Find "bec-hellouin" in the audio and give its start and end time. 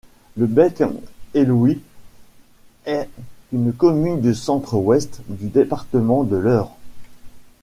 0.47-1.75